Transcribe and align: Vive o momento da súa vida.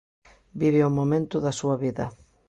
Vive 0.61 0.81
o 0.89 0.95
momento 0.99 1.35
da 1.45 1.53
súa 1.59 1.75
vida. 1.83 2.05